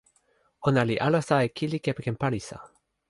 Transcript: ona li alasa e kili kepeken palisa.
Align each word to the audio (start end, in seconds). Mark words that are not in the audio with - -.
ona 0.71 0.81
li 0.89 0.95
alasa 1.07 1.37
e 1.49 1.51
kili 1.61 1.79
kepeken 1.89 2.17
palisa. 2.25 2.57